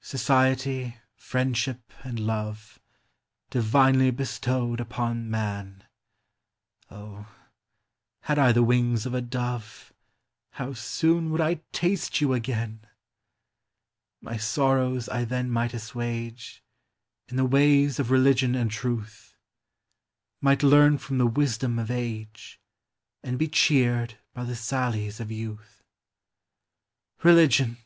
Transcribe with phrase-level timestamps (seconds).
[0.00, 2.80] Society, friendship, and love,
[3.50, 5.84] Divinely bestowed upon man!
[6.90, 7.26] O,
[8.22, 9.92] had I the wings of a dove,
[10.52, 12.86] How soon would I taste you again!
[14.22, 16.64] My sorrows I then might assuage
[17.28, 19.36] In the ways of religion and truth,—
[20.40, 22.58] Might learn from the wisdom of age,
[23.22, 25.82] And be cheered by the sallies of youth.
[27.22, 27.76] Religion